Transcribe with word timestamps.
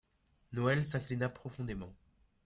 Noël 0.53 0.83
s'inclina 0.83 1.29
profondément. 1.29 1.93